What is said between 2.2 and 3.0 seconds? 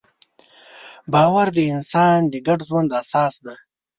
د ګډ ژوند